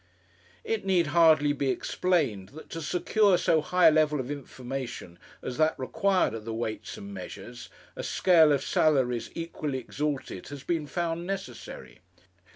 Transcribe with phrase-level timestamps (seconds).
[0.63, 5.57] It need hardly be explained, that to secure so high a level of information as
[5.57, 10.87] that required at the Weights and Measures, a scale of salaries equally exalted has been
[10.87, 11.99] found necessary.